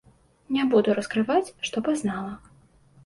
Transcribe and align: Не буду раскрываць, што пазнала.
Не 0.55 0.63
буду 0.71 0.95
раскрываць, 0.99 1.53
што 1.69 1.77
пазнала. 1.91 2.33